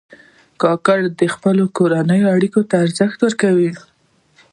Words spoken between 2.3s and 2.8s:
اړیکو ته